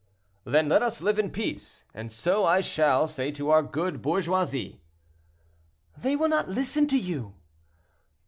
[0.45, 4.81] "Then let us live in peace, and so I shall say to our good bourgeoisie."
[5.95, 7.35] "They will not listen to you."